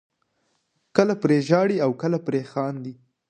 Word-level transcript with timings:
کله 0.95 1.13
پرې 1.21 1.37
ژاړئ 1.47 1.77
او 1.85 1.91
کله 2.01 2.17
پرې 2.27 2.39
خاندئ. 2.51 2.93